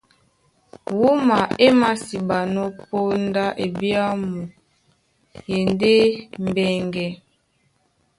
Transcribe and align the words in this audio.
Wúma 0.99 1.37
é 1.65 1.67
māsiɓanɔ́ 1.79 2.73
póndá 2.87 3.45
ebyàmu 3.65 4.39
e 4.51 4.53
e 5.53 5.55
ndé 5.69 5.93
mbɛŋgɛ. 6.45 7.07